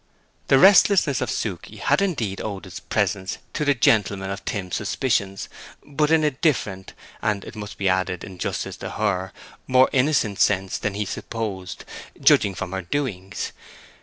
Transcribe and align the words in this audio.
The 0.47 0.57
restlessness 0.57 1.21
of 1.21 1.29
Suke 1.29 1.67
had 1.67 2.01
indeed 2.01 2.41
owed 2.41 2.65
its 2.65 2.79
presence 2.79 3.37
to 3.53 3.63
the 3.63 3.75
gentleman 3.75 4.31
of 4.31 4.43
Tim's 4.45 4.75
suspicions, 4.75 5.47
but 5.85 6.09
in 6.09 6.23
a 6.23 6.31
different—and 6.31 7.45
it 7.45 7.55
must 7.55 7.77
be 7.77 7.87
added 7.87 8.23
in 8.23 8.39
justice 8.39 8.77
to 8.77 8.89
her—more 8.89 9.89
innocent 9.93 10.39
sense 10.39 10.79
than 10.79 10.95
he 10.95 11.05
supposed, 11.05 11.85
judging 12.19 12.55
from 12.55 12.71
former 12.71 12.81
doings. 12.81 13.51